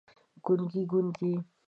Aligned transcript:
ګونګي، 0.45 0.81
ګونګي 0.91 1.31